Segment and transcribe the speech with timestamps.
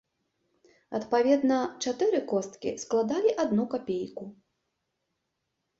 [0.99, 4.25] Адпаведна, чатыры косткі складалі адну капейку.